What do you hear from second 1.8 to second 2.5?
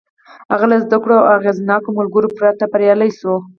ملګرو